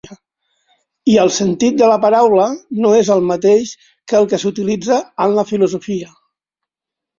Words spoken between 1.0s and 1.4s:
I el